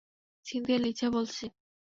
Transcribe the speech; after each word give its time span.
Cynthia, 0.45 0.79
Lisa 0.79 1.07
বলছি। 1.09 1.45